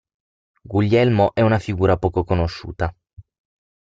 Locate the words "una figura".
1.41-1.95